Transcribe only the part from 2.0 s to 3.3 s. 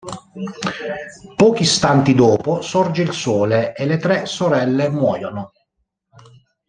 dopo sorge il